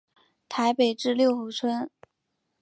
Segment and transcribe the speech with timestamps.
[0.49, 1.87] 台北至六福村。